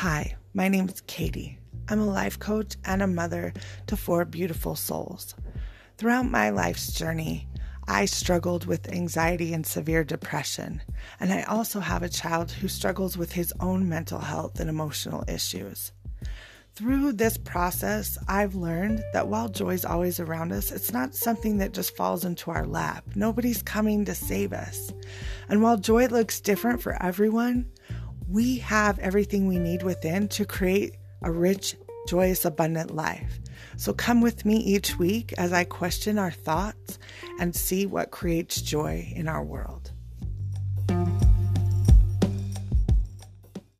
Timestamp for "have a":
11.80-12.10